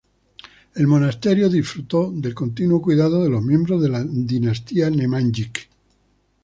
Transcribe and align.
El 0.73 0.87
monasterio 0.87 1.47
disfrutó 1.47 2.11
del 2.11 2.33
continuo 2.33 2.81
cuidado 2.81 3.23
de 3.23 3.29
los 3.29 3.43
miembros 3.43 3.83
de 3.83 3.89
la 3.89 4.03
dinastía 4.03 4.89
Nemanjić. 4.89 5.69